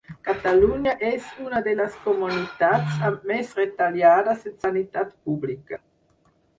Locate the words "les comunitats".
1.83-2.97